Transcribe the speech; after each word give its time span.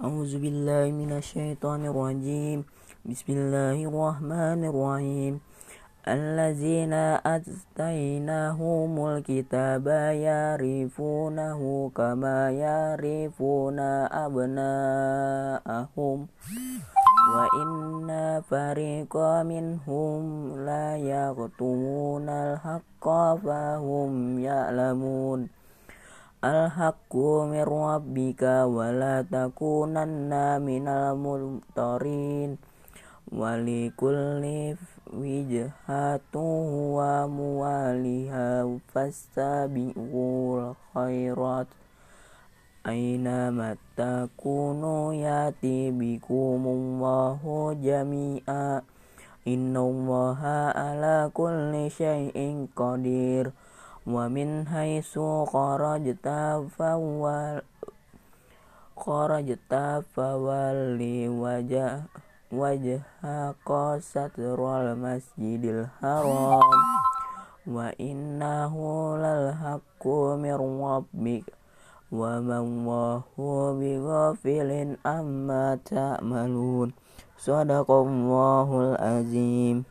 أعوذ 0.00 0.40
بالله 0.40 0.96
من 0.96 1.12
الشيطان 1.20 1.84
الرجيم. 1.84 2.64
بسم 3.04 3.28
الله 3.36 3.84
الرحمن 3.84 4.60
الرحيم. 4.72 5.44
الذين 6.08 7.20
أتيناهم 7.20 8.90
الكتاب 8.96 9.86
يعرفونه 10.24 11.60
كما 11.92 12.40
يعرفون 12.50 13.78
أبناءهم. 14.24 16.18
وإن 17.36 18.08
فريقا 18.48 19.42
منهم 19.42 20.22
لا 20.64 20.96
يكتمون 20.96 22.28
الحق 22.28 23.06
فهم 23.44 24.12
يعلمون. 24.40 25.59
الحق 26.40 27.16
من 27.52 27.64
ربك 27.68 28.42
ولا 28.64 29.20
تكونن 29.28 30.32
من 30.64 30.88
الممترين 30.88 32.56
ولكل 33.32 34.44
وجهة 35.12 36.20
هو 36.36 36.98
مواليها 37.28 38.78
فاستبقوا 38.88 40.72
الخيرات. 40.72 41.66
أينما 42.88 43.76
تكونوا 43.96 45.14
يأتي 45.14 45.90
بكم 45.90 46.62
الله 46.66 47.40
جميعا؟ 47.84 48.82
إن 49.48 49.76
الله 49.76 50.40
على 50.72 51.30
كل 51.34 51.72
شيء 51.92 52.66
قدير. 52.76 53.52
ومن 54.09 54.67
حيث 54.67 55.19
خرجت 55.53 56.27
فول 56.77 57.61
خرجت 58.97 59.73
فولي 60.15 61.29
وجه 61.29 62.01
وجهك 62.51 63.69
ستر 63.99 64.59
المسجد 64.81 65.63
الحرام 65.65 66.61
وإنه 67.67 68.73
للحق 69.17 70.03
من 70.43 70.57
ربك 70.85 71.45
وما 72.11 72.57
الله 72.59 73.21
بغافل 73.79 74.97
عما 75.05 75.65
تعملون 75.85 76.87
صدق 77.37 77.91
الله 77.91 78.67
العظيم 78.85 79.83